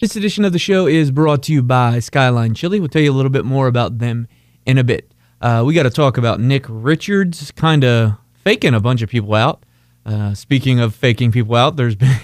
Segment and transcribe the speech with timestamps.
[0.00, 2.80] This edition of the show is brought to you by Skyline Chili.
[2.80, 4.28] We'll tell you a little bit more about them
[4.64, 5.12] in a bit.
[5.42, 9.34] Uh, we got to talk about Nick Richards kind of faking a bunch of people
[9.34, 9.62] out.
[10.06, 12.16] Uh, speaking of faking people out, there's been,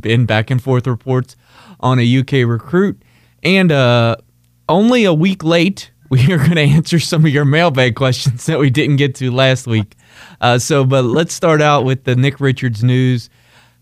[0.00, 1.36] been back and forth reports
[1.80, 3.02] on a UK recruit.
[3.42, 4.16] And uh,
[4.66, 8.58] only a week late, we are going to answer some of your mailbag questions that
[8.58, 9.94] we didn't get to last week.
[10.40, 13.28] Uh, so, but let's start out with the Nick Richards news.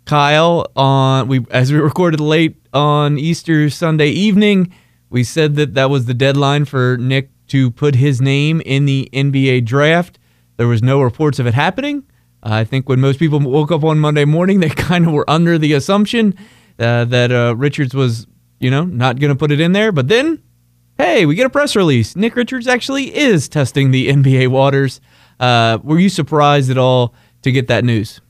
[0.08, 4.72] Kyle, on we as we recorded late on Easter Sunday evening,
[5.10, 9.10] we said that that was the deadline for Nick to put his name in the
[9.12, 10.18] NBA draft.
[10.56, 12.04] There was no reports of it happening.
[12.42, 15.58] I think when most people woke up on Monday morning, they kind of were under
[15.58, 16.34] the assumption
[16.78, 18.26] uh, that uh, Richards was,
[18.60, 19.92] you know, not going to put it in there.
[19.92, 20.42] But then,
[20.96, 22.16] hey, we get a press release.
[22.16, 25.02] Nick Richards actually is testing the NBA waters.
[25.38, 28.22] Uh, were you surprised at all to get that news?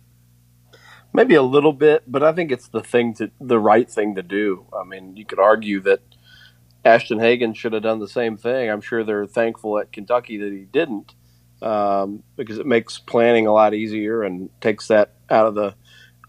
[1.19, 4.23] Maybe a little bit, but I think it's the thing to the right thing to
[4.23, 4.67] do.
[4.73, 6.01] I mean, you could argue that
[6.85, 8.71] Ashton Hagans should have done the same thing.
[8.71, 11.15] I'm sure they're thankful at Kentucky that he didn't
[11.61, 15.75] um, because it makes planning a lot easier and takes that out of the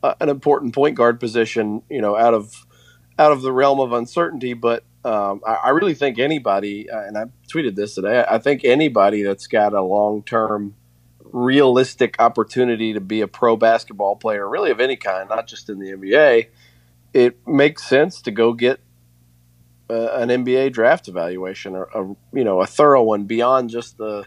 [0.01, 2.65] uh, an important point guard position, you know, out of
[3.19, 4.53] out of the realm of uncertainty.
[4.53, 8.65] But um, I, I, really think anybody, uh, and I tweeted this today, I think
[8.65, 10.73] anybody that's got a long term,
[11.31, 15.79] realistic opportunity to be a pro basketball player, really of any kind, not just in
[15.79, 16.47] the NBA,
[17.13, 18.79] it makes sense to go get
[19.89, 24.25] uh, an NBA draft evaluation, or a, you know, a thorough one beyond just the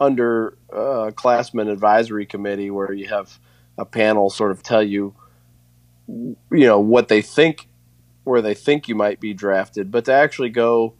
[0.00, 3.38] under uh, classman advisory committee where you have
[3.78, 5.14] a panel sort of tell you
[6.08, 6.36] you
[6.66, 7.68] know what they think
[8.24, 9.90] where they think you might be drafted.
[9.90, 10.94] But to actually go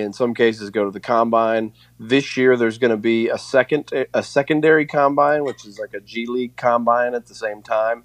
[0.00, 1.72] in some cases go to the combine.
[1.98, 6.00] This year there's going to be a second a secondary combine which is like a
[6.00, 8.04] g league combine at the same time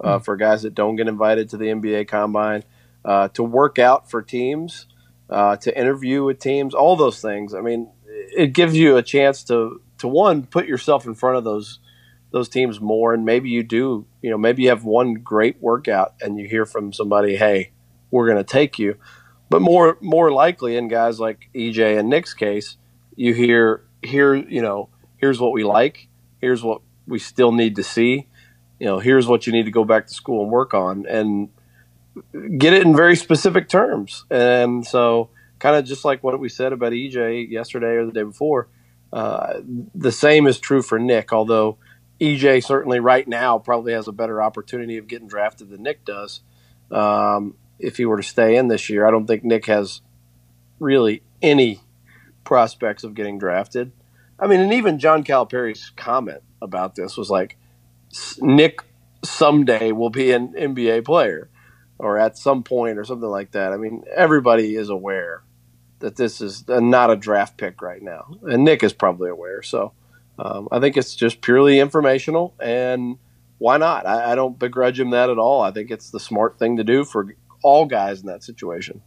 [0.00, 0.24] uh, mm.
[0.24, 2.64] for guys that don't get invited to the nba combine
[3.04, 4.86] uh, to work out for teams
[5.28, 7.54] uh, to interview with teams all those things.
[7.54, 7.90] I mean
[8.36, 11.78] it gives you a chance to to one put yourself in front of those
[12.32, 16.14] those teams more and maybe you do you know maybe you have one great workout
[16.20, 17.72] and you hear from somebody hey
[18.10, 18.96] we're going to take you
[19.50, 22.76] but more more likely in guys like EJ and Nick's case
[23.16, 24.88] you hear here you know
[25.18, 26.08] here's what we like
[26.40, 28.26] here's what we still need to see
[28.78, 31.50] you know here's what you need to go back to school and work on and
[32.58, 35.28] get it in very specific terms and so
[35.60, 38.68] kind of just like what we said about EJ yesterday or the day before.
[39.12, 39.60] Uh,
[39.94, 41.78] the same is true for Nick, although
[42.20, 46.40] EJ certainly right now probably has a better opportunity of getting drafted than Nick does.
[46.90, 50.00] Um, if he were to stay in this year, I don't think Nick has
[50.78, 51.80] really any
[52.44, 53.92] prospects of getting drafted.
[54.38, 57.56] I mean, and even John Calipari's comment about this was like,
[58.40, 58.80] Nick
[59.24, 61.50] someday will be an NBA player
[61.98, 63.72] or at some point or something like that.
[63.72, 65.42] I mean, everybody is aware
[65.98, 69.62] that this is not a draft pick right now, and Nick is probably aware.
[69.62, 69.92] So
[70.38, 73.18] um, I think it's just purely informational, and
[73.58, 74.06] why not?
[74.06, 75.60] I, I, don't begrudge him that at all.
[75.60, 79.02] I think it's the smart thing to do for all guys in that situation.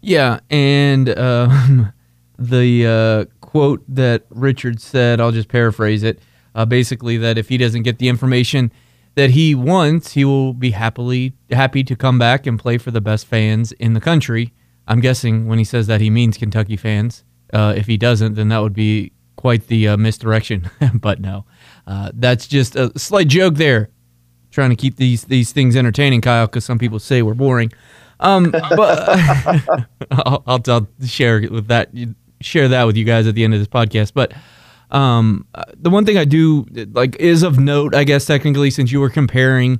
[0.00, 1.92] Yeah, and um,
[2.38, 6.20] the uh, quote that Richard said, I'll just paraphrase it.
[6.54, 8.72] Uh, basically, that if he doesn't get the information
[9.14, 13.00] that he wants, he will be happily happy to come back and play for the
[13.00, 14.52] best fans in the country.
[14.88, 17.24] I'm guessing when he says that he means Kentucky fans.
[17.52, 20.70] Uh, if he doesn't, then that would be quite the uh, misdirection.
[20.94, 21.44] but no,
[21.86, 23.90] uh, that's just a slight joke there.
[24.56, 27.70] Trying to keep these these things entertaining, Kyle, because some people say we're boring.
[28.20, 28.66] Um, but
[30.10, 31.90] I'll, I'll, I'll, share with that
[32.40, 34.14] share that with you guys at the end of this podcast.
[34.14, 34.32] But
[34.90, 38.98] um, the one thing I do like is of note, I guess technically, since you
[38.98, 39.78] were comparing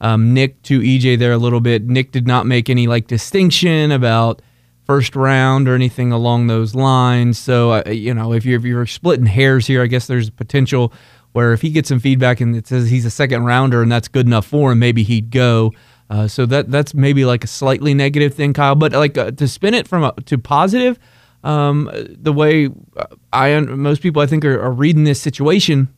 [0.00, 1.84] um, Nick to EJ there a little bit.
[1.84, 4.42] Nick did not make any like distinction about
[4.86, 7.38] first round or anything along those lines.
[7.38, 10.92] So uh, you know, if you're if you're splitting hairs here, I guess there's potential
[11.36, 14.08] where if he gets some feedback and it says he's a second rounder and that's
[14.08, 15.70] good enough for him, maybe he'd go.
[16.08, 18.74] Uh, so that that's maybe like a slightly negative thing, Kyle.
[18.74, 20.98] But like uh, to spin it from a, to positive,
[21.44, 22.70] um, the way
[23.34, 25.88] I most people I think are, are reading this situation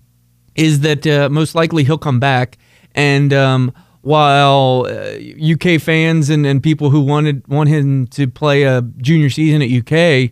[0.56, 2.58] is that uh, most likely he'll come back
[2.96, 3.32] and.
[3.32, 5.18] Um, while uh,
[5.52, 9.68] UK fans and, and people who wanted want him to play a junior season at
[9.68, 10.30] UK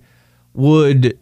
[0.54, 1.18] would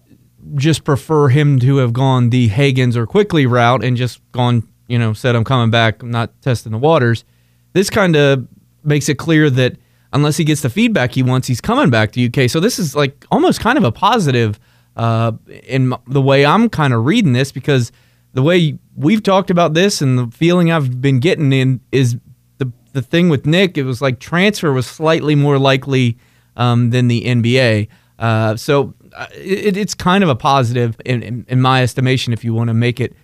[0.57, 4.99] just prefer him to have gone the Hagans or Quickley route and just gone, you
[4.99, 7.25] know, said, I'm coming back, I'm not testing the waters.
[7.73, 8.47] This kind of
[8.83, 9.77] makes it clear that
[10.13, 12.49] unless he gets the feedback he wants, he's coming back to UK.
[12.49, 14.59] So this is like almost kind of a positive
[14.97, 15.33] uh,
[15.65, 17.91] in the way I'm kind of reading this because
[18.33, 22.17] the way we've talked about this and the feeling I've been getting in is
[22.59, 23.77] the the thing with Nick.
[23.77, 26.19] It was like transfer was slightly more likely
[26.57, 27.89] um, than the NBA.
[28.19, 28.95] Uh, so
[29.35, 32.75] it, it's kind of a positive in, in, in my estimation if you want to
[32.75, 33.15] make it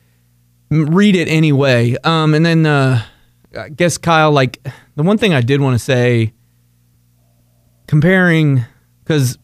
[0.71, 1.97] read it anyway.
[2.05, 3.03] Um, and then uh,
[3.59, 4.63] I guess Kyle, like
[4.97, 6.33] the one thing I did want to say,
[7.87, 8.65] comparing
[9.03, 9.39] because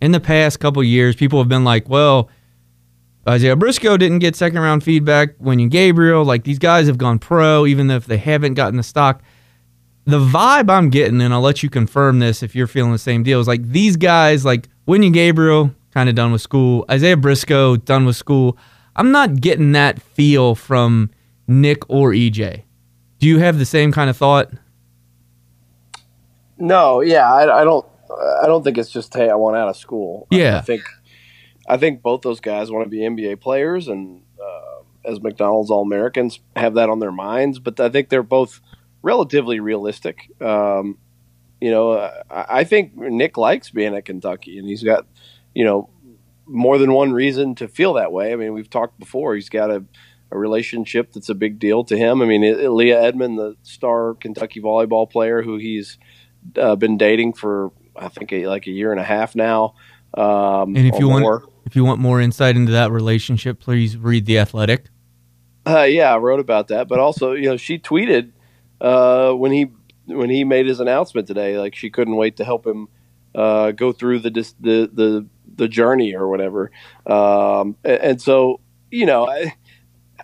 [0.00, 2.28] in the past couple years, people have been like, well.
[3.28, 5.38] Isaiah Briscoe didn't get second round feedback.
[5.38, 9.22] Wenyen Gabriel, like these guys have gone pro, even if they haven't gotten the stock.
[10.06, 13.22] The vibe I'm getting, and I'll let you confirm this if you're feeling the same
[13.22, 16.84] deal, is like these guys, like Wenyen Gabriel, kind of done with school.
[16.90, 18.56] Isaiah Briscoe, done with school.
[18.96, 21.10] I'm not getting that feel from
[21.46, 22.62] Nick or EJ.
[23.18, 24.50] Do you have the same kind of thought?
[26.58, 27.86] No, yeah, I, I don't.
[28.42, 30.26] I don't think it's just hey, I want out of school.
[30.30, 30.82] Yeah, I, I think
[31.68, 35.82] I think both those guys want to be NBA players, and uh, as McDonald's All
[35.82, 37.58] Americans have that on their minds.
[37.58, 38.60] But I think they're both
[39.02, 40.30] relatively realistic.
[40.40, 40.98] Um,
[41.62, 45.06] you know, uh, I think Nick likes being at Kentucky, and he's got
[45.54, 45.88] you know
[46.44, 48.32] more than one reason to feel that way.
[48.32, 49.36] I mean, we've talked before.
[49.36, 49.84] He's got a,
[50.32, 52.20] a relationship that's a big deal to him.
[52.20, 52.42] I mean,
[52.76, 55.98] Leah Edmond, the star Kentucky volleyball player, who he's
[56.56, 59.76] uh, been dating for I think a, like a year and a half now.
[60.14, 61.20] Um, and if you more.
[61.20, 64.86] want, if you want more insight into that relationship, please read the Athletic.
[65.64, 68.32] Uh, yeah, I wrote about that, but also, you know, she tweeted
[68.80, 69.70] uh, when he
[70.06, 72.88] when he made his announcement today, like she couldn't wait to help him
[73.34, 76.70] uh, go through the the the the journey or whatever.
[77.06, 78.60] Um, and, and, so,
[78.90, 79.54] you know, I,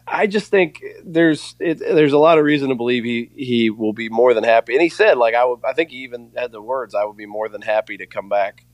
[0.07, 3.93] I just think there's it, there's a lot of reason to believe he he will
[3.93, 4.75] be more than happy.
[4.75, 7.17] And he said, like I would, I think he even had the words, "I would
[7.17, 8.65] be more than happy to come back."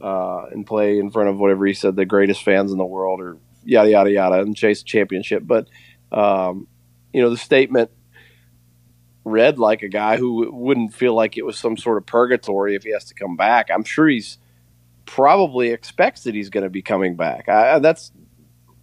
[0.00, 3.20] uh, and play in front of whatever he said the greatest fans in the world
[3.20, 5.42] or yada yada yada and chase a championship.
[5.44, 5.68] But
[6.10, 6.66] um,
[7.12, 7.90] you know the statement
[9.30, 12.82] read like a guy who wouldn't feel like it was some sort of purgatory if
[12.82, 13.70] he has to come back.
[13.70, 14.38] I'm sure he's
[15.06, 17.48] probably expects that he's going to be coming back.
[17.48, 18.12] I, that's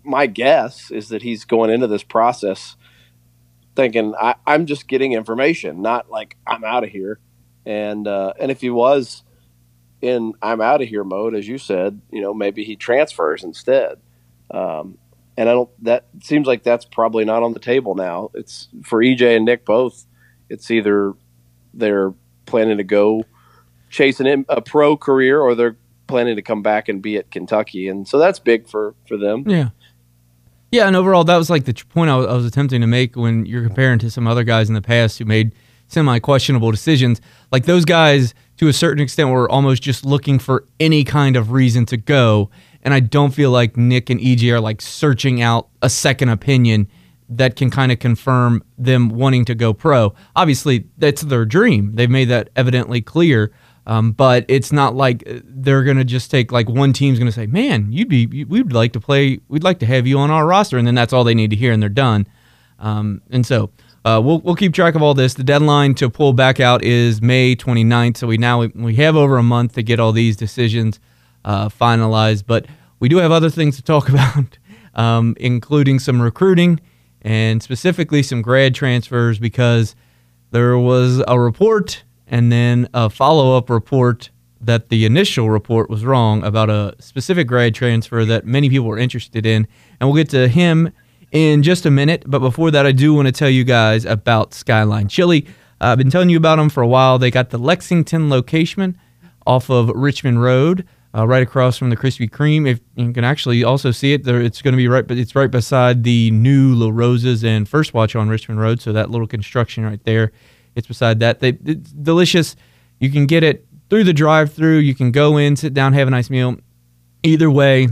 [0.03, 2.75] my guess is that he's going into this process
[3.77, 7.19] thinking I, am just getting information, not like I'm out of here.
[7.65, 9.23] And uh, and if he was
[10.01, 13.99] in I'm out of here mode, as you said, you know, maybe he transfers instead.
[14.49, 14.97] Um,
[15.37, 15.69] and I don't.
[15.83, 18.31] That seems like that's probably not on the table now.
[18.33, 20.06] It's for EJ and Nick both.
[20.49, 21.13] It's either
[21.73, 22.13] they're
[22.45, 23.23] planning to go
[23.89, 25.77] chasing a pro career, or they're
[26.07, 29.43] planning to come back and be at Kentucky, and so that's big for for them.
[29.47, 29.69] Yeah.
[30.69, 33.15] Yeah, and overall, that was like the point I was, I was attempting to make
[33.15, 35.53] when you're comparing to some other guys in the past who made
[35.87, 37.21] semi questionable decisions.
[37.51, 41.51] Like those guys, to a certain extent, were almost just looking for any kind of
[41.51, 42.49] reason to go.
[42.83, 46.89] And I don't feel like Nick and EJ are like searching out a second opinion
[47.29, 50.13] that can kind of confirm them wanting to go pro.
[50.35, 51.95] Obviously, that's their dream.
[51.95, 53.51] They've made that evidently clear.
[53.85, 57.89] Um, but it's not like they're gonna just take like one team's gonna say, "Man,
[57.89, 60.85] you'd be we'd like to play, we'd like to have you on our roster," and
[60.85, 62.27] then that's all they need to hear, and they're done.
[62.79, 63.71] Um, and so
[64.03, 65.33] uh, we'll, we'll keep track of all this.
[65.33, 69.37] The deadline to pull back out is May 29th, so we now we have over
[69.37, 70.99] a month to get all these decisions
[71.45, 72.43] uh, finalized.
[72.45, 72.67] But
[72.99, 74.57] we do have other things to talk about,
[74.95, 76.79] um, including some recruiting
[77.21, 79.95] and specifically some grad transfers because
[80.51, 86.03] there was a report and then a follow up report that the initial report was
[86.03, 89.67] wrong about a specific grad transfer that many people were interested in.
[89.99, 90.91] And we'll get to him
[91.31, 92.23] in just a minute.
[92.25, 95.45] But before that, I do want to tell you guys about Skyline Chili.
[95.79, 97.19] I've been telling you about them for a while.
[97.19, 98.97] They got the Lexington location
[99.45, 102.67] off of Richmond Road, uh, right across from the Krispy Kreme.
[102.67, 105.35] If you can actually also see it, there it's going to be right, but it's
[105.35, 108.81] right beside the new La Rosas and First Watch on Richmond Road.
[108.81, 110.31] So that little construction right there,
[110.75, 111.39] it's beside that.
[111.39, 112.55] They, it's delicious.
[112.99, 114.79] You can get it through the drive-through.
[114.79, 116.57] You can go in, sit down, have a nice meal.
[117.23, 117.87] Either way,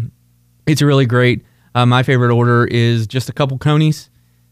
[0.68, 1.44] it's really great.
[1.74, 4.10] Uh, my favorite order is just a couple conies.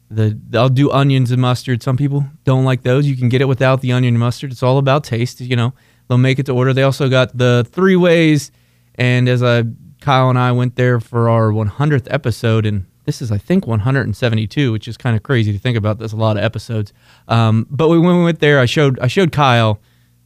[0.09, 1.81] The I'll do onions and mustard.
[1.81, 3.07] Some people don't like those.
[3.07, 4.51] You can get it without the onion and mustard.
[4.51, 5.41] It's all about taste.
[5.41, 5.73] You know,
[6.07, 6.73] they'll make it to order.
[6.73, 8.51] They also got the three ways.
[8.95, 9.63] And as I
[10.01, 14.71] Kyle and I went there for our 100th episode, and this is I think 172,
[14.71, 15.97] which is kind of crazy to think about.
[15.97, 16.93] There's a lot of episodes.
[17.27, 19.79] Um, but when we went there, I showed I showed Kyle,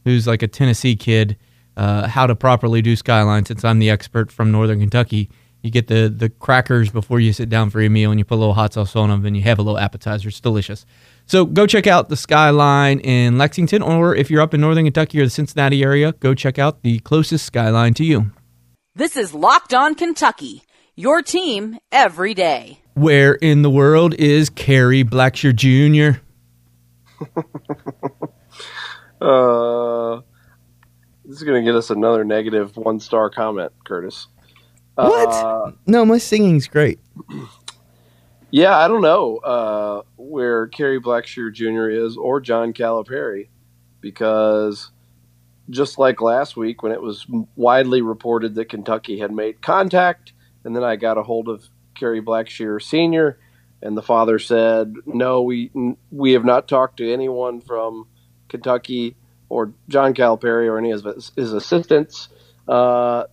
[0.04, 1.36] who's like a Tennessee kid,
[1.76, 3.44] uh, how to properly do skyline.
[3.44, 5.30] Since I'm the expert from Northern Kentucky,
[5.62, 8.36] you get the the crackers before you sit down for your meal, and you put
[8.36, 10.28] a little hot sauce on them, and you have a little appetizer.
[10.28, 10.84] It's delicious.
[11.28, 15.20] So go check out the Skyline in Lexington, or if you're up in Northern Kentucky
[15.20, 18.32] or the Cincinnati area, go check out the closest Skyline to you.
[18.94, 20.62] This is Locked On Kentucky,
[20.96, 22.80] your team every day.
[22.94, 26.20] Where in the world is Kerry Blackshear Jr.?
[29.20, 30.22] uh,
[31.26, 34.28] this is going to get us another negative one star comment, Curtis.
[34.94, 35.28] What?
[35.28, 37.00] Uh, no, my singing's great.
[38.50, 41.88] Yeah, I don't know uh, where Kerry Blackshear Jr.
[41.90, 43.48] is or John Calipari
[44.00, 44.90] because
[45.68, 47.26] just like last week when it was
[47.56, 50.32] widely reported that Kentucky had made contact,
[50.64, 53.38] and then I got a hold of Kerry Blackshear Sr.
[53.82, 55.70] and the father said, "No, we
[56.10, 58.06] we have not talked to anyone from
[58.48, 59.16] Kentucky
[59.50, 62.28] or John Calipari or any of his, his assistants."
[62.66, 63.24] Uh,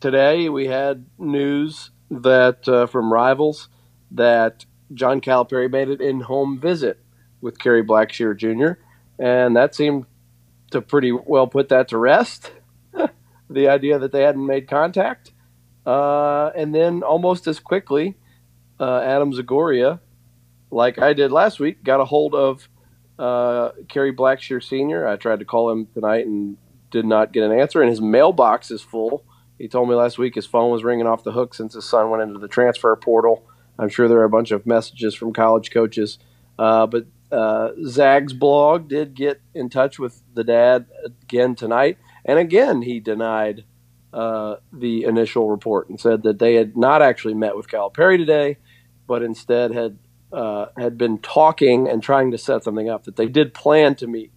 [0.00, 3.68] today we had news that uh, from rivals
[4.10, 6.98] that John Calipari made an in-home visit
[7.40, 8.80] with Kerry Blackshear Jr.,
[9.18, 10.06] and that seemed
[10.70, 12.52] to pretty well put that to rest.
[13.50, 15.32] the idea that they hadn't made contact,
[15.86, 18.16] uh, and then almost as quickly,
[18.78, 20.00] uh, Adam Zagoria,
[20.70, 22.68] like I did last week, got a hold of
[23.18, 25.06] uh, Kerry Blackshear Sr.
[25.06, 26.56] I tried to call him tonight and
[26.90, 29.24] did not get an answer, and his mailbox is full.
[29.58, 32.08] He told me last week his phone was ringing off the hook since his son
[32.08, 33.46] went into the transfer portal.
[33.80, 36.18] I'm sure there are a bunch of messages from college coaches.
[36.58, 41.96] Uh, but uh, Zag's blog did get in touch with the dad again tonight.
[42.24, 43.64] And again, he denied
[44.12, 48.58] uh, the initial report and said that they had not actually met with Calipari today,
[49.06, 49.98] but instead had
[50.32, 53.04] uh, had been talking and trying to set something up.
[53.04, 54.32] That they did plan to meet,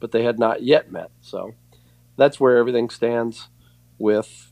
[0.00, 1.10] but they had not yet met.
[1.20, 1.54] So
[2.16, 3.48] that's where everything stands
[3.98, 4.50] with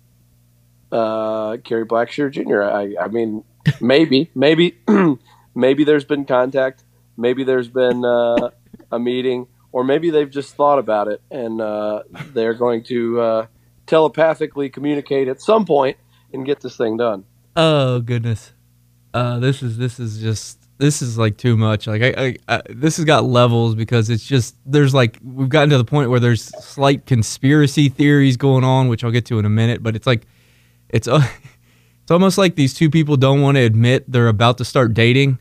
[0.92, 2.62] uh, Kerry Blackshear Jr.
[2.62, 3.44] I, I mean,
[3.80, 4.78] maybe, maybe,
[5.54, 6.84] maybe there's been contact.
[7.16, 8.50] Maybe there's been uh,
[8.92, 13.46] a meeting, or maybe they've just thought about it and uh, they're going to uh,
[13.86, 15.96] telepathically communicate at some point
[16.32, 17.24] and get this thing done.
[17.56, 18.52] Oh goodness,
[19.12, 21.86] uh, this is this is just this is like too much.
[21.86, 25.70] Like I, I, I, this has got levels because it's just there's like we've gotten
[25.70, 29.44] to the point where there's slight conspiracy theories going on, which I'll get to in
[29.44, 29.82] a minute.
[29.82, 30.26] But it's like
[30.88, 31.26] it's uh,
[32.08, 35.38] it's almost like these two people don't want to admit they're about to start dating,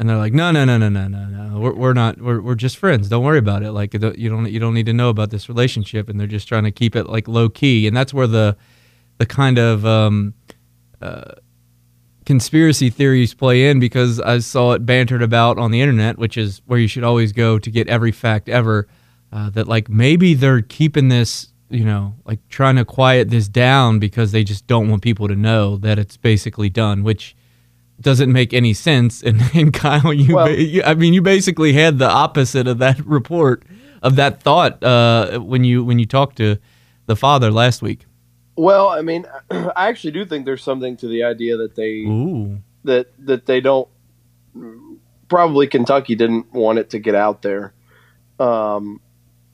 [0.00, 2.56] and they're like, no, no, no, no, no, no, no, we're, we're not, we're, we're
[2.56, 3.08] just friends.
[3.08, 3.70] Don't worry about it.
[3.70, 6.64] Like you don't you don't need to know about this relationship, and they're just trying
[6.64, 8.56] to keep it like low key, and that's where the
[9.18, 10.34] the kind of um,
[11.00, 11.34] uh,
[12.26, 16.62] conspiracy theories play in because I saw it bantered about on the internet, which is
[16.66, 18.88] where you should always go to get every fact ever.
[19.32, 23.98] Uh, that like maybe they're keeping this you know, like trying to quiet this down
[23.98, 27.36] because they just don't want people to know that it's basically done, which
[28.00, 29.22] doesn't make any sense.
[29.28, 32.98] And, and Kyle, you, well, you, I mean, you basically had the opposite of that
[33.06, 33.64] report
[34.02, 36.56] of that thought uh, when you when you talked to
[37.06, 38.06] the father last week.
[38.56, 42.60] Well, I mean, I actually do think there's something to the idea that they Ooh.
[42.84, 43.88] that that they don't
[45.28, 47.74] probably Kentucky didn't want it to get out there.
[48.38, 49.00] Um,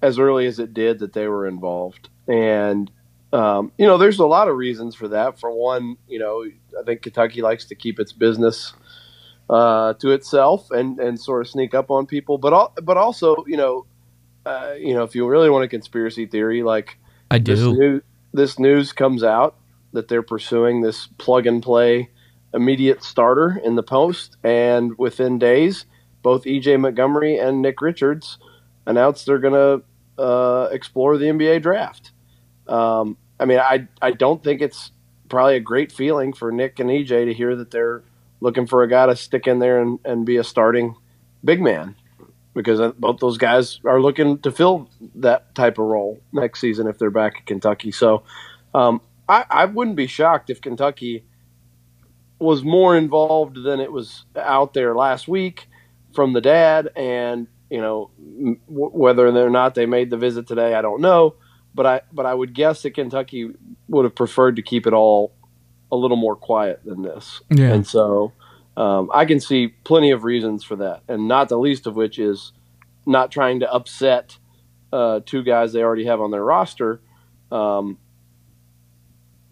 [0.04, 2.11] as early as it did that they were involved.
[2.28, 2.90] And,
[3.32, 5.40] um, you know, there's a lot of reasons for that.
[5.40, 6.44] For one, you know,
[6.78, 8.75] I think Kentucky likes to keep its business
[9.49, 12.37] uh, to itself and, and sort of sneak up on people.
[12.37, 13.87] But, al- but also, you know,
[14.44, 16.99] uh, you know, if you really want a conspiracy theory, like
[17.30, 18.02] I do, this, new,
[18.34, 19.56] this news comes out
[19.94, 22.11] that they're pursuing this plug and play
[22.52, 25.87] immediate starter in the post, and within days,
[26.23, 28.38] both EJ Montgomery and Nick Richards
[28.87, 29.84] announced they're going to
[30.18, 32.12] uh, explore the NBA draft.
[32.66, 34.92] Um, I mean, I I don't think it's
[35.28, 38.02] probably a great feeling for Nick and EJ to hear that they're
[38.40, 40.94] looking for a guy to stick in there and, and be a starting
[41.42, 41.97] big man
[42.54, 46.99] because both those guys are looking to fill that type of role next season if
[46.99, 47.90] they're back at Kentucky.
[47.90, 48.23] So
[48.75, 51.25] um, I, I wouldn't be shocked if Kentucky
[52.38, 55.66] was more involved than it was out there last week
[56.14, 60.75] from the dad and you know, w- whether or not they made the visit today,
[60.75, 61.35] I don't know.
[61.75, 63.50] But I but I would guess that Kentucky
[63.88, 65.33] would have preferred to keep it all
[65.90, 67.40] a little more quiet than this.
[67.50, 67.73] Yeah.
[67.73, 68.33] And so
[68.76, 72.18] um, I can see plenty of reasons for that, and not the least of which
[72.18, 72.52] is
[73.06, 74.38] not trying to upset
[74.92, 77.00] uh, two guys they already have on their roster.
[77.50, 77.99] Um,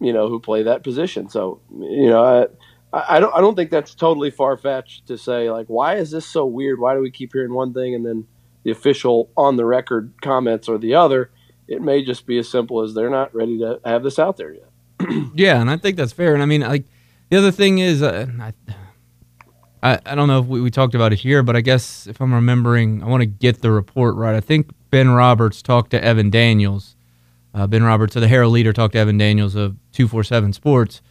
[0.03, 1.29] you know, who play that position.
[1.29, 2.47] So, you know, I,
[2.93, 6.25] I don't I don't think that's totally far fetched to say like why is this
[6.25, 6.79] so weird?
[6.79, 8.27] Why do we keep hearing one thing and then
[8.63, 11.31] the official on the record comments are the other?
[11.67, 14.53] it may just be as simple as they're not ready to have this out there
[14.53, 14.69] yet.
[15.35, 16.33] yeah, and I think that's fair.
[16.33, 16.85] And I mean, like
[17.29, 18.53] the other thing is, uh, I,
[19.81, 22.21] I, I don't know if we, we talked about it here, but I guess if
[22.21, 24.35] I'm remembering, I want to get the report right.
[24.35, 26.95] I think Ben Roberts talked to Evan Daniels.
[27.55, 31.01] Uh, ben Roberts, of the Herald leader, talked to Evan Daniels of 247 Sports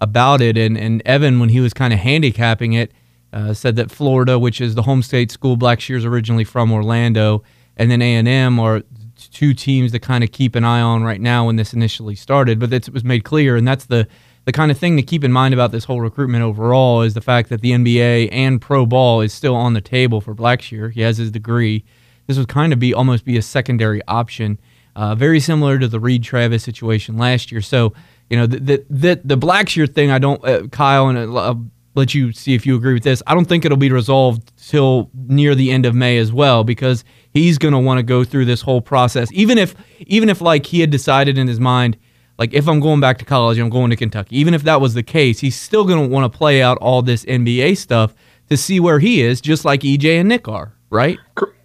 [0.00, 0.56] about it.
[0.56, 2.92] And, and Evan, when he was kind of handicapping it,
[3.32, 7.42] uh, said that Florida, which is the home state school, Blackshear's originally from Orlando,
[7.76, 8.82] and then A&M are
[9.30, 12.58] two teams to kind of keep an eye on right now when this initially started.
[12.58, 14.08] But it was made clear, and that's the
[14.46, 17.20] the kind of thing to keep in mind about this whole recruitment overall is the
[17.20, 20.90] fact that the NBA and pro ball is still on the table for Blackshear.
[20.92, 21.84] He has his degree.
[22.26, 24.58] This would kind of be almost be a secondary option,
[24.96, 27.60] uh, very similar to the Reid Travis situation last year.
[27.60, 27.92] So
[28.30, 30.10] you know the the the, Blackshear thing.
[30.10, 33.22] I don't, uh, Kyle, and uh, I'll let you see if you agree with this.
[33.26, 37.04] I don't think it'll be resolved till near the end of May as well because
[37.34, 39.28] he's going to want to go through this whole process.
[39.32, 41.98] Even if even if like he had decided in his mind
[42.40, 44.38] like if I'm going back to college, I'm going to Kentucky.
[44.38, 47.02] Even if that was the case, he's still going to want to play out all
[47.02, 48.14] this NBA stuff
[48.48, 51.18] to see where he is, just like EJ and Nick are, right?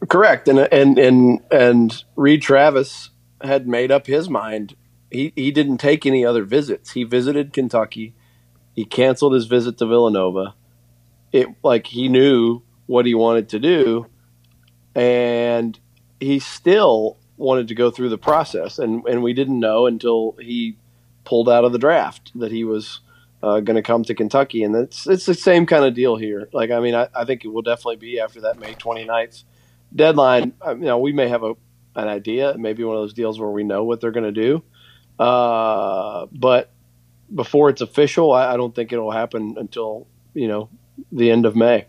[0.09, 0.49] Correct.
[0.49, 3.09] And and and and Reid Travis
[3.41, 4.75] had made up his mind.
[5.15, 6.91] He he didn't take any other visits.
[6.91, 8.13] He visited Kentucky.
[8.73, 10.53] He canceled his visit to Villanova.
[11.31, 14.07] It like he knew what he wanted to do,
[14.93, 15.79] and
[16.19, 20.77] he still wanted to go through the process, and and we didn't know until he
[21.23, 23.01] pulled out of the draft that he was
[23.41, 26.49] uh, going to come to Kentucky, and it's it's the same kind of deal here.
[26.53, 29.43] Like I mean, I, I think it will definitely be after that May 29th
[29.95, 30.53] deadline.
[30.65, 31.55] Uh, you know, we may have a
[31.95, 34.63] an idea, maybe one of those deals where we know what they're going to do,
[35.19, 36.71] uh, but
[37.33, 40.69] before it's official, I, I don't think it'll happen until you know
[41.11, 41.85] the end of May.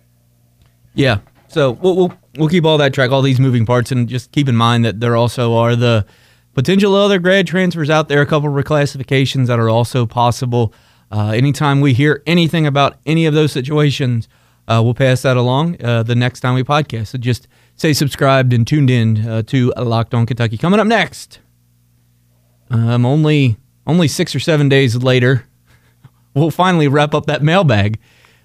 [0.95, 1.18] Yeah,
[1.49, 4.49] so we'll, we'll, we'll keep all that track, all these moving parts, and just keep
[4.49, 6.06] in mind that there also are the
[6.54, 10.73] potential other grad transfers out there, a couple reclassifications that are also possible.
[11.11, 14.28] Uh, anytime we hear anything about any of those situations,
[14.67, 17.08] uh, we'll pass that along uh, the next time we podcast.
[17.08, 20.58] So just stay subscribed and tuned in uh, to Locked On Kentucky.
[20.58, 21.39] Coming up next,
[22.70, 25.46] um, only only six or seven days later,
[26.34, 27.98] we'll finally wrap up that mailbag,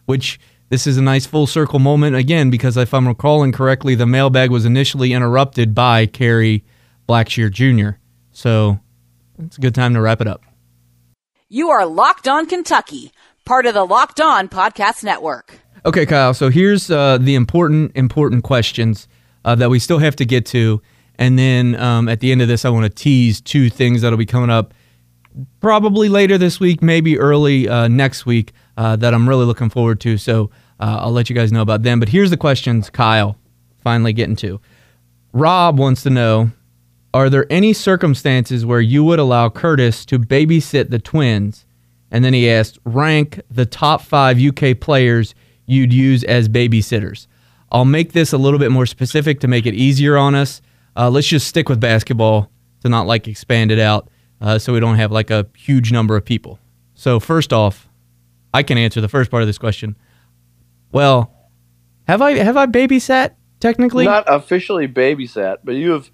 [0.05, 4.05] which this is a nice full circle moment again because if I'm recalling correctly, the
[4.05, 6.63] mailbag was initially interrupted by Kerry
[7.09, 7.97] Blackshear Jr.
[8.31, 8.79] So
[9.37, 10.43] it's a good time to wrap it up.
[11.49, 13.11] You are Locked On Kentucky,
[13.45, 15.59] part of the Locked On Podcast Network.
[15.85, 16.33] Okay, Kyle.
[16.33, 19.07] So here's uh, the important, important questions
[19.43, 20.81] uh, that we still have to get to.
[21.21, 24.17] And then um, at the end of this, I want to tease two things that'll
[24.17, 24.73] be coming up
[25.59, 29.99] probably later this week, maybe early uh, next week uh, that I'm really looking forward
[29.99, 30.17] to.
[30.17, 31.99] So uh, I'll let you guys know about them.
[31.99, 33.37] But here's the questions Kyle
[33.83, 34.59] finally getting to.
[35.31, 36.49] Rob wants to know
[37.13, 41.67] Are there any circumstances where you would allow Curtis to babysit the twins?
[42.09, 45.35] And then he asked, Rank the top five UK players
[45.67, 47.27] you'd use as babysitters.
[47.71, 50.63] I'll make this a little bit more specific to make it easier on us.
[50.95, 52.51] Uh, let's just stick with basketball
[52.81, 54.09] to not like expand it out
[54.41, 56.59] uh, so we don't have like a huge number of people.
[56.93, 57.87] So, first off,
[58.53, 59.95] I can answer the first part of this question.
[60.91, 61.33] Well,
[62.07, 64.05] have I have I babysat technically?
[64.05, 66.11] Not officially babysat, but you have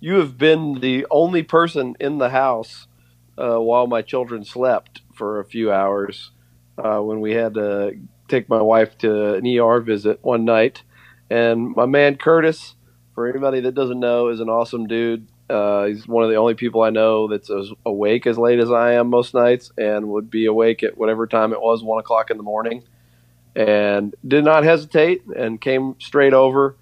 [0.00, 2.86] you have been the only person in the house
[3.38, 6.30] uh, while my children slept for a few hours
[6.78, 7.96] uh, when we had to
[8.28, 10.82] take my wife to an ER visit one night.
[11.28, 12.74] And my man Curtis,
[13.14, 15.26] for anybody that doesn't know, is an awesome dude.
[15.48, 18.70] Uh, he's one of the only people I know that's as awake as late as
[18.70, 22.30] I am most nights, and would be awake at whatever time it was, one o'clock
[22.30, 22.84] in the morning
[23.56, 26.76] and did not hesitate and came straight over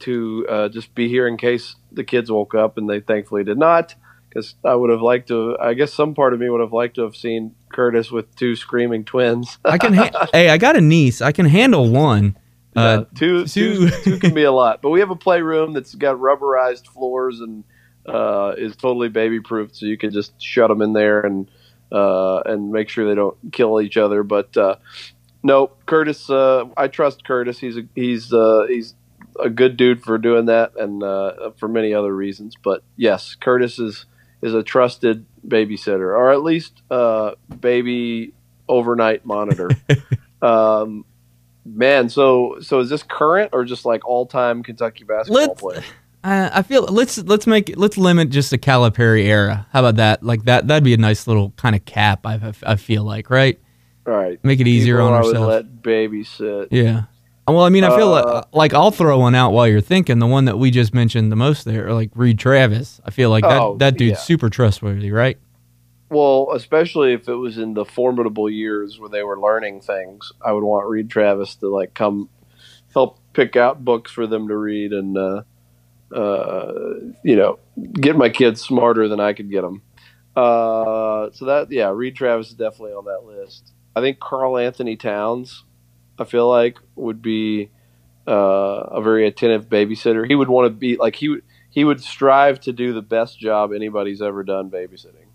[0.00, 3.58] to uh, just be here in case the kids woke up, and they thankfully did
[3.58, 3.94] not.
[4.28, 6.96] Because I would have liked to, I guess some part of me would have liked
[6.96, 9.58] to have seen Curtis with two screaming twins.
[9.64, 11.22] I can, ha- hey, I got a niece.
[11.22, 12.36] I can handle one.
[12.78, 16.16] Uh, two, two, two can be a lot, but we have a playroom that's got
[16.16, 17.64] rubberized floors and
[18.06, 21.50] uh, is totally baby proof, so you can just shut them in there and
[21.92, 24.22] uh, and make sure they don't kill each other.
[24.22, 24.76] But uh,
[25.42, 26.28] no, Curtis.
[26.28, 27.58] Uh, I trust Curtis.
[27.58, 28.94] He's a, he's uh, he's
[29.40, 32.56] a good dude for doing that, and uh, for many other reasons.
[32.62, 34.06] But yes, Curtis is
[34.42, 38.34] is a trusted babysitter, or at least uh, baby
[38.68, 39.70] overnight monitor.
[40.42, 41.04] um,
[41.64, 45.82] man, so so is this current or just like all time Kentucky basketball let's, player?
[46.24, 49.66] Uh, I feel let's let's make let's limit just the Calipari era.
[49.72, 50.22] How about that?
[50.22, 52.26] Like that that'd be a nice little kind of cap.
[52.26, 53.58] I I feel like right.
[54.04, 54.42] Right.
[54.42, 55.48] Make it easier People on I ourselves.
[55.48, 56.68] Let babysit.
[56.70, 57.02] Yeah.
[57.46, 60.18] Well, I mean, I feel Uh, like, like I'll throw one out while you're thinking.
[60.18, 63.00] The one that we just mentioned the most there, like Reid Travis.
[63.04, 64.22] I feel like that Oh, that dude's yeah.
[64.22, 65.38] super trustworthy, right?
[66.10, 70.52] Well, especially if it was in the formidable years where they were learning things, I
[70.52, 72.30] would want Reid Travis to like come
[72.94, 75.42] help pick out books for them to read and uh,
[76.14, 76.72] uh,
[77.22, 77.58] you know
[77.92, 79.82] get my kids smarter than I could get them.
[80.34, 83.72] Uh, so that yeah, Reid Travis is definitely on that list.
[83.94, 85.64] I think Karl-Anthony Towns,
[86.18, 87.70] I feel like would be
[88.26, 90.26] uh, a very attentive babysitter.
[90.26, 93.72] He would want to be like he he would strive to do the best job
[93.74, 95.27] anybody's ever done babysitting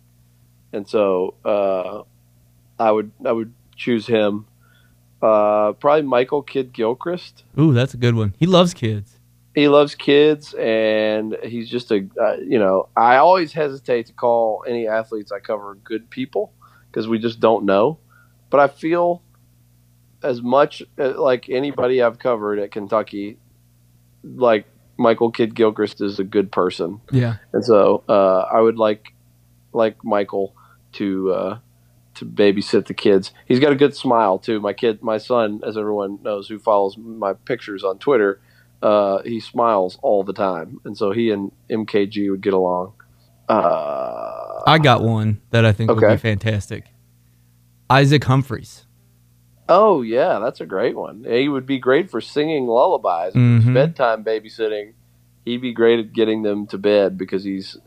[0.74, 2.02] and so uh,
[2.80, 4.48] I would I would choose him.
[5.22, 7.46] Uh, probably Michael Kidd-Gilchrist.
[7.58, 8.36] Ooh, that's a good one.
[8.38, 9.20] He loves kids.
[9.56, 12.90] He loves kids, and he's just a uh, you know.
[12.98, 16.52] I always hesitate to call any athletes I cover good people
[16.92, 18.00] because we just don't know.
[18.50, 19.22] But I feel
[20.24, 23.38] as much uh, like anybody I've covered at Kentucky,
[24.24, 24.66] like
[24.98, 27.02] Michael Kidd-Gilchrist is a good person.
[27.12, 27.36] Yeah.
[27.52, 29.14] And so uh, I would like
[29.72, 30.56] like Michael
[30.94, 31.58] to uh,
[32.16, 33.32] to babysit the kids.
[33.48, 34.60] He's got a good smile too.
[34.60, 38.40] My kid, my son, as everyone knows who follows my pictures on Twitter,
[38.82, 42.94] uh, he smiles all the time, and so he and MKG would get along.
[43.50, 46.86] Uh, I got one that I think would be fantastic.
[47.90, 48.86] Isaac Humphries.
[49.70, 51.26] oh yeah, that's a great one.
[51.28, 53.34] He would be great for singing lullabies.
[53.34, 53.74] Mhm.
[53.74, 54.94] bedtime babysitting.
[55.46, 57.78] He'd be great at getting them to bed because he's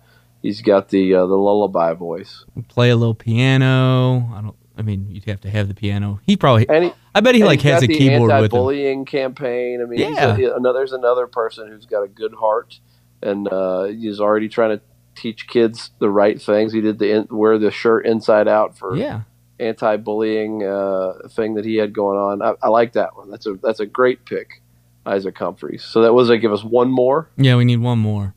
[0.42, 2.44] he's got the uh, the lullaby voice.
[2.68, 4.30] Play a little piano.
[4.34, 4.56] I don't.
[4.78, 6.20] I mean, you'd have to have the piano.
[6.26, 6.66] He probably.
[6.68, 8.36] He, I bet he like has a keyboard with him.
[8.44, 9.80] anti-bullying campaign.
[9.80, 10.36] I mean, he's Yeah.
[10.36, 12.78] a, another, there's another person who's got a good heart,
[13.22, 14.82] and uh, he's already trying to
[15.14, 16.74] teach kids the right things.
[16.74, 19.22] He did the in, wear the shirt inside out for Yeah.
[19.58, 22.42] anti-bullying uh, thing that he had going on.
[22.42, 23.30] I, I like that one.
[23.30, 24.62] That's a that's a great pick,
[25.06, 25.84] Isaac Humphries.
[25.84, 27.30] So that was I give us one more.
[27.38, 27.56] Yeah.
[27.56, 28.34] We need one more.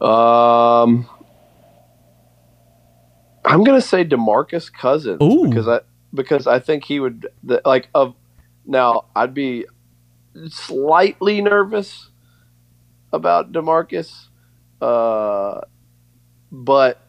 [0.00, 1.08] Um,
[3.44, 5.48] I'm gonna say Demarcus Cousins Ooh.
[5.48, 5.80] because I
[6.14, 8.14] because I think he would the, like of
[8.66, 9.66] now I'd be
[10.48, 12.10] slightly nervous
[13.12, 14.26] about Demarcus,
[14.80, 15.62] uh,
[16.52, 17.00] but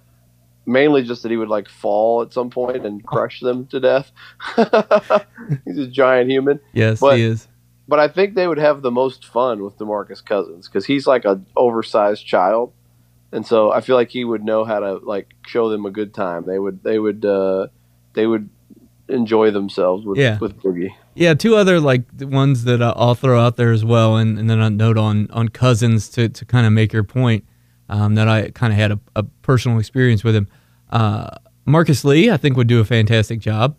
[0.65, 4.11] mainly just that he would like fall at some point and crush them to death.
[5.65, 7.47] He's a giant human Yes, But- he is.
[7.87, 11.25] but I think they would have the most fun with Demarcus Cousins because he's like
[11.25, 12.71] an oversized child,
[13.31, 16.13] and so I feel like he would know how to like show them a good
[16.13, 16.45] time.
[16.45, 17.67] They would they would uh,
[18.13, 18.49] they would
[19.07, 20.37] enjoy themselves with Yeah.
[20.39, 20.93] with Boogie.
[21.15, 24.49] Yeah, two other like ones that uh, I'll throw out there as well, and, and
[24.49, 27.43] then a note on on Cousins to, to kind of make your point
[27.89, 30.47] um, that I kind of had a, a personal experience with him.
[30.91, 31.29] Uh,
[31.65, 33.75] Marcus Lee, I think, would do a fantastic job,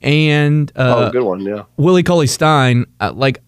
[0.00, 1.64] and uh, oh, good one, yeah.
[1.76, 3.42] Willie Cauley Stein, uh, like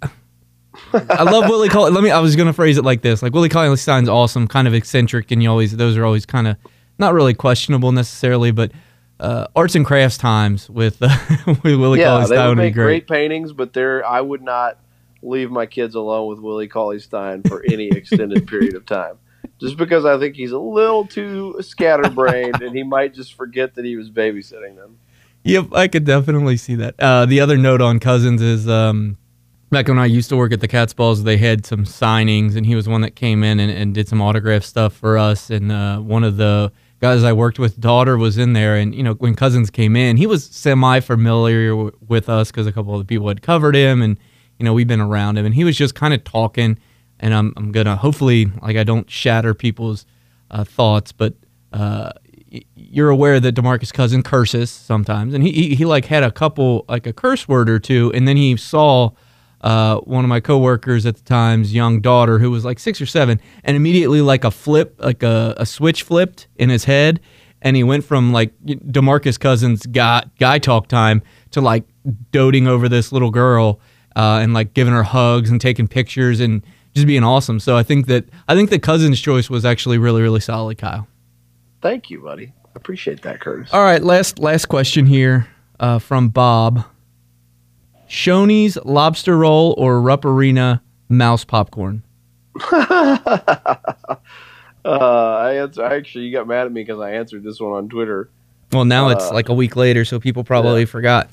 [0.92, 1.92] I love Willie Cauley.
[1.92, 2.10] Let me.
[2.10, 5.30] I was gonna phrase it like this: like Willie Cauley Stein's awesome, kind of eccentric,
[5.30, 6.56] and you always those are always kind of
[6.98, 8.72] not really questionable necessarily, but
[9.20, 12.84] uh, arts and crafts times with uh, with Willie yeah, Stein would make great.
[12.84, 14.78] great paintings, but there I would not
[15.22, 19.18] leave my kids alone with Willie Cauley Stein for any extended period of time.
[19.58, 23.84] Just because I think he's a little too scatterbrained and he might just forget that
[23.84, 24.98] he was babysitting them.
[25.44, 26.94] Yep, I could definitely see that.
[26.98, 29.18] Uh, the other note on Cousins is um,
[29.70, 32.66] back when I used to work at the Cats' Pause, they had some signings, and
[32.66, 35.48] he was one that came in and, and did some autograph stuff for us.
[35.48, 38.76] And uh, one of the guys I worked with, daughter, was in there.
[38.76, 42.66] And you know, when Cousins came in, he was semi familiar w- with us because
[42.66, 44.18] a couple of the people had covered him, and
[44.58, 46.78] you know, we've been around him, and he was just kind of talking.
[47.20, 50.06] And I'm I'm gonna hopefully like I don't shatter people's
[50.50, 51.34] uh, thoughts, but.
[51.72, 52.10] Uh,
[52.74, 56.84] you're aware that Demarcus Cousin curses sometimes, and he, he he like had a couple
[56.88, 59.12] like a curse word or two, and then he saw
[59.60, 63.06] uh, one of my coworkers at the time's young daughter who was like six or
[63.06, 67.20] seven, and immediately like a flip, like a, a switch flipped in his head,
[67.62, 71.84] and he went from like Demarcus Cousins guy guy talk time to like
[72.32, 73.80] doting over this little girl
[74.16, 76.62] uh, and like giving her hugs and taking pictures and
[76.94, 77.60] just being awesome.
[77.60, 81.06] So I think that I think the Cousins choice was actually really really solid, Kyle.
[81.82, 82.52] Thank you, buddy.
[82.74, 83.70] Appreciate that, Curtis.
[83.72, 86.84] All right, last last question here uh, from Bob.
[88.10, 92.02] Shoney's lobster roll or Rupp Arena mouse popcorn?
[92.72, 94.16] uh,
[94.84, 95.84] I answer.
[95.84, 98.28] I actually, you got mad at me because I answered this one on Twitter.
[98.72, 100.86] Well, now it's Uh, like a week later, so people probably yeah.
[100.86, 101.30] forgot.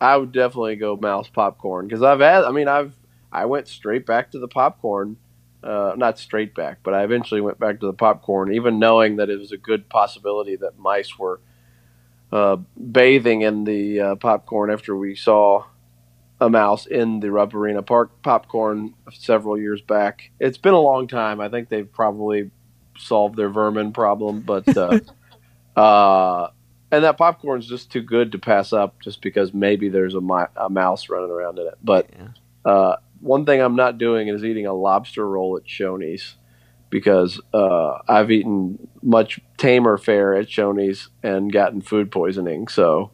[0.00, 2.44] I would definitely go mouse popcorn because I've had.
[2.44, 2.94] I mean, I've
[3.32, 5.16] I went straight back to the popcorn.
[5.62, 9.28] Uh, not straight back, but I eventually went back to the popcorn, even knowing that
[9.28, 11.40] it was a good possibility that mice were
[12.32, 12.56] uh,
[12.90, 15.64] bathing in the uh, popcorn after we saw
[16.42, 20.30] a mouse in the Rupp Arena Park popcorn several years back.
[20.40, 21.40] It's been a long time.
[21.40, 22.50] I think they've probably
[22.98, 24.98] solved their vermin problem, but uh,
[25.80, 26.48] uh,
[26.90, 30.52] and that popcorn's just too good to pass up just because maybe there's a, mi-
[30.56, 31.74] a mouse running around in it.
[31.82, 32.70] But Yeah.
[32.70, 36.34] uh, one thing I'm not doing is eating a lobster roll at Shoney's
[36.90, 42.68] because uh, I've eaten much tamer fare at Shoney's and gotten food poisoning.
[42.68, 43.12] So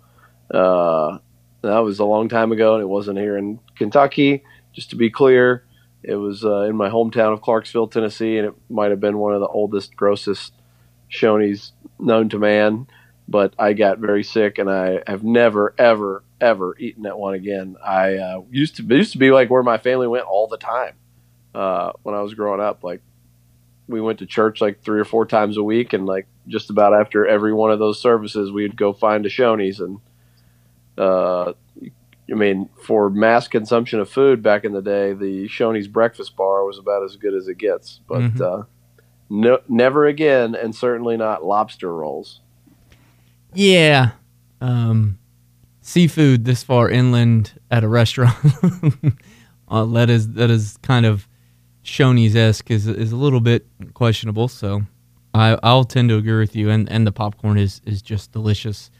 [0.52, 1.18] uh,
[1.62, 4.44] that was a long time ago, and it wasn't here in Kentucky.
[4.72, 5.64] Just to be clear,
[6.02, 9.34] it was uh, in my hometown of Clarksville, Tennessee, and it might have been one
[9.34, 10.52] of the oldest, grossest
[11.10, 12.86] Shoney's known to man.
[13.26, 17.76] But I got very sick, and I have never, ever, ever eaten at one again.
[17.84, 20.94] I uh, used to used to be like where my family went all the time
[21.54, 22.82] uh, when I was growing up.
[22.84, 23.02] Like
[23.86, 26.94] we went to church like three or four times a week, and like just about
[26.94, 29.80] after every one of those services, we'd go find a Shoney's.
[29.80, 30.00] And
[30.98, 31.52] uh,
[32.30, 36.64] I mean, for mass consumption of food back in the day, the Shoney's breakfast bar
[36.64, 38.00] was about as good as it gets.
[38.06, 38.40] But Mhm.
[38.40, 38.62] uh,
[39.30, 42.40] no, never again, and certainly not lobster rolls.
[43.54, 44.10] Yeah.
[44.60, 45.18] Um,
[45.80, 48.36] seafood this far inland at a restaurant.
[49.68, 51.26] uh, that is that is kind of
[51.84, 54.48] Shoney's esque is is a little bit questionable.
[54.48, 54.82] So
[55.32, 56.68] I I'll tend to agree with you.
[56.70, 58.90] And and the popcorn is is just delicious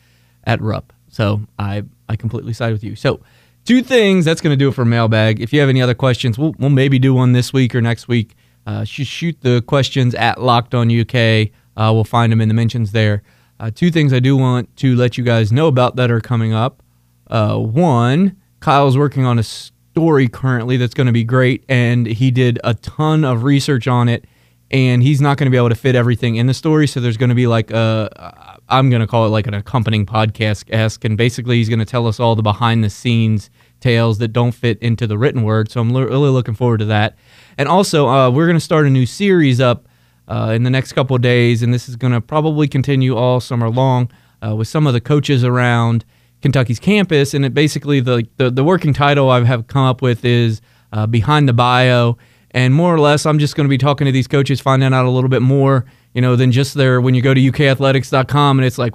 [0.44, 0.92] at Rupp.
[1.18, 2.94] So I I completely side with you.
[2.94, 3.18] So
[3.64, 4.24] two things.
[4.24, 5.40] That's going to do it for mailbag.
[5.40, 8.06] If you have any other questions, we'll we'll maybe do one this week or next
[8.06, 8.36] week.
[8.64, 11.48] Uh, sh- shoot the questions at Locked On UK.
[11.76, 13.24] Uh, we'll find them in the mentions there.
[13.58, 16.52] Uh, two things I do want to let you guys know about that are coming
[16.52, 16.84] up.
[17.28, 22.30] Uh, one, Kyle's working on a story currently that's going to be great, and he
[22.30, 24.24] did a ton of research on it,
[24.70, 26.86] and he's not going to be able to fit everything in the story.
[26.86, 30.06] So there's going to be like a, I'm going to call it like an accompanying
[30.06, 33.50] podcast esque, and basically he's going to tell us all the behind the scenes
[33.80, 35.70] tales that don't fit into the written word.
[35.70, 37.16] So I'm li- really looking forward to that.
[37.56, 39.86] And also, uh, we're going to start a new series up
[40.26, 43.70] uh, in the next couple days, and this is going to probably continue all summer
[43.70, 44.10] long
[44.46, 46.04] uh, with some of the coaches around
[46.42, 47.34] Kentucky's campus.
[47.34, 50.60] And it basically the the, the working title I have come up with is
[50.92, 52.18] uh, behind the bio,
[52.50, 55.04] and more or less, I'm just going to be talking to these coaches, finding out
[55.04, 55.84] a little bit more,
[56.18, 58.92] you know, than just their when you go to ukathletics.com and it's like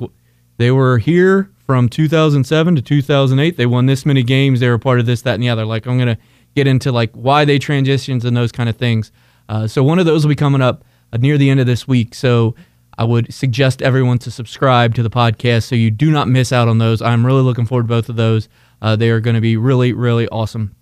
[0.58, 3.56] they were here from 2007 to 2008.
[3.56, 4.60] They won this many games.
[4.60, 5.64] They were part of this, that, and the other.
[5.64, 6.18] Like I'm to
[6.54, 9.14] get into like why they transitions and those kind of things.
[9.48, 10.84] Uh, so one of those will be coming up
[11.14, 12.14] uh, near the end of this week.
[12.14, 12.56] So
[12.98, 16.68] I would suggest everyone to subscribe to the podcast so you do not miss out
[16.68, 17.02] on those.
[17.02, 18.50] I'm really looking forward to both of those.
[18.82, 20.76] Uh, they are going to be really, really awesome.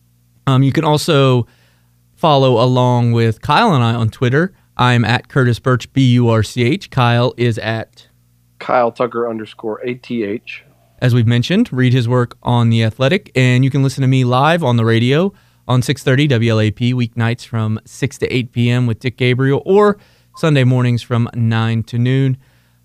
[0.48, 1.46] Um, you can also
[2.16, 4.56] follow along with Kyle and I on Twitter.
[4.82, 6.90] I'm at Curtis Birch, B U R C H.
[6.90, 8.08] Kyle is at
[8.58, 10.64] Kyle Tucker underscore ATH.
[10.98, 14.24] as we've mentioned, read his work on The Athletic, and you can listen to me
[14.24, 15.34] live on the radio
[15.68, 18.88] on 6:30 WLAP weeknights from 6 to 8 p.m.
[18.88, 20.00] with Dick Gabriel, or
[20.36, 22.38] Sunday mornings from 9 to noon.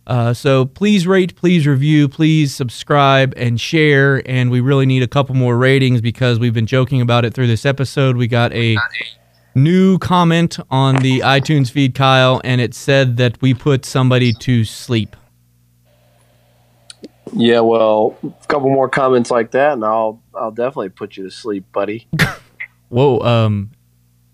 [0.07, 4.23] Uh, so please rate, please review, please subscribe and share.
[4.29, 7.47] And we really need a couple more ratings because we've been joking about it through
[7.47, 8.19] this episode.
[8.19, 8.77] We got a
[9.57, 14.65] new comment on the iTunes feed, Kyle, and it said that we put somebody to
[14.65, 15.17] sleep.
[17.33, 21.31] Yeah, well, a couple more comments like that, and I'll I'll definitely put you to
[21.31, 22.07] sleep, buddy.
[22.89, 23.73] Whoa, um,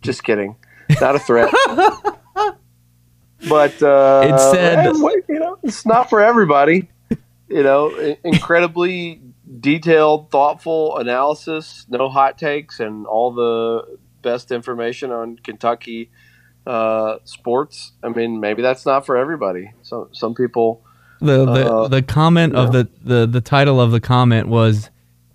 [0.03, 0.57] Just kidding,
[1.01, 1.51] not a threat.
[3.49, 6.91] but uh, It said- wait, you know, it's not for everybody.
[7.49, 9.21] You know, incredibly
[9.61, 16.11] detailed, thoughtful analysis, no hot takes, and all the best information on Kentucky
[16.67, 17.93] uh, sports.
[18.03, 19.73] I mean, maybe that's not for everybody.
[19.83, 20.83] So some people.
[21.21, 24.91] the the, Uh, the comment of the, the the title of the comment was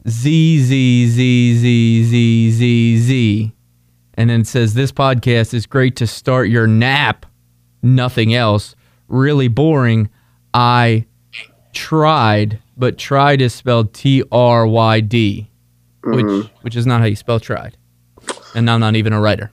[0.08, 3.52] Z Z Z Z Z Z Z,
[4.14, 7.26] and then it says this podcast is great to start your nap.
[7.84, 8.76] Nothing else.
[9.10, 10.10] Really boring.
[10.54, 11.06] I
[11.74, 15.50] tried, but tried is spelled T R Y D,
[16.04, 16.50] which Mhm.
[16.62, 17.78] which is not how you spell tried.
[18.58, 19.52] And I'm not even a writer.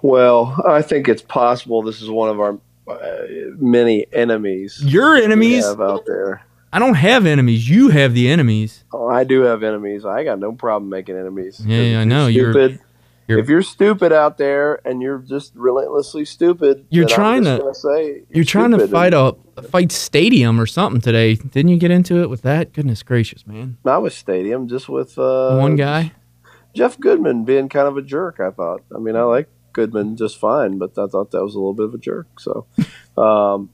[0.00, 3.22] Well, I think it's possible this is one of our uh,
[3.58, 4.80] many enemies.
[4.84, 5.64] Your enemies.
[5.64, 6.42] out there.
[6.72, 7.68] I don't have enemies.
[7.68, 8.84] You have the enemies.
[8.92, 10.04] Oh, I do have enemies.
[10.04, 11.60] I got no problem making enemies.
[11.66, 12.26] Yeah, yeah, I you're know.
[12.28, 12.80] You're- Stupid.
[13.26, 18.22] you're- if you're stupid out there and you're just relentlessly stupid, You're trying to- say
[18.30, 19.34] You're trying to fight a
[19.70, 21.34] fight stadium or something today.
[21.34, 22.72] Didn't you get into it with that?
[22.74, 23.78] Goodness gracious, man.
[23.84, 26.12] Not with Stadium, just with uh, One guy.
[26.74, 28.40] Jeff Goodman being kind of a jerk.
[28.40, 28.82] I thought.
[28.94, 31.86] I mean, I like Goodman just fine, but I thought that was a little bit
[31.86, 32.40] of a jerk.
[32.40, 32.66] So,
[33.16, 33.70] um,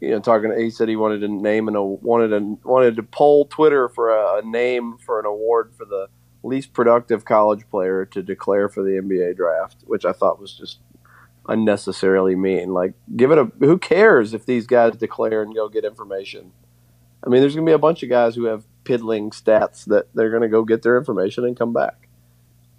[0.00, 0.56] you know, talking.
[0.58, 4.38] He said he wanted to name and wanted to wanted to poll Twitter for a,
[4.38, 6.08] a name for an award for the
[6.42, 10.78] least productive college player to declare for the NBA draft, which I thought was just
[11.48, 12.72] unnecessarily mean.
[12.72, 16.52] Like, give it a who cares if these guys declare and go get information?
[17.24, 20.06] I mean, there's going to be a bunch of guys who have piddling stats that
[20.14, 22.05] they're going to go get their information and come back.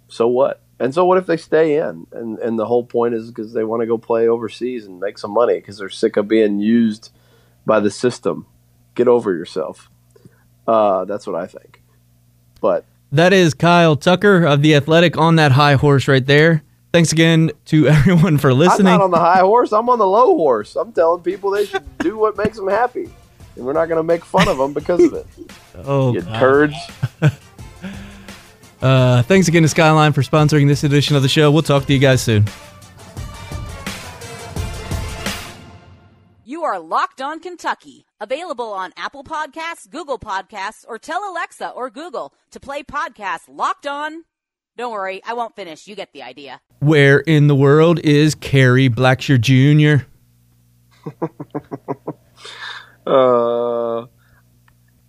[0.08, 0.60] So what?
[0.80, 2.06] And so what if they stay in?
[2.12, 5.18] And and the whole point is because they want to go play overseas and make
[5.18, 7.10] some money because they're sick of being used
[7.66, 8.46] by the system.
[8.94, 9.90] Get over yourself.
[10.66, 11.82] Uh, that's what I think.
[12.60, 16.62] But that is Kyle Tucker of the Athletic on that high horse right there.
[16.92, 18.92] Thanks again to everyone for listening.
[18.92, 19.72] I'm not on the high horse.
[19.72, 20.76] I'm on the low horse.
[20.76, 23.08] I'm telling people they should do what makes them happy,
[23.56, 25.26] and we're not going to make fun of them because of it.
[25.84, 26.38] oh, you God.
[26.38, 26.76] turds.
[28.80, 31.50] Uh, thanks again to Skyline for sponsoring this edition of the show.
[31.50, 32.46] We'll talk to you guys soon.
[36.44, 41.90] You are Locked On Kentucky, available on Apple Podcasts, Google Podcasts, or tell Alexa or
[41.90, 44.24] Google to play podcast Locked On.
[44.76, 45.86] Don't worry, I won't finish.
[45.88, 46.60] You get the idea.
[46.78, 50.04] Where in the world is Kerry Blackshear Jr.?
[53.06, 54.06] uh,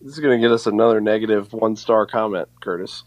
[0.02, 3.04] this is going to get us another negative one star comment, Curtis.